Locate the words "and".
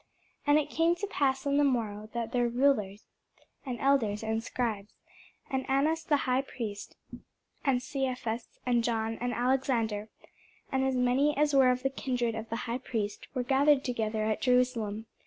0.47-0.57, 3.63-3.79, 4.23-4.43, 5.47-5.63, 7.63-7.83, 8.65-8.83, 9.21-9.31, 10.71-10.83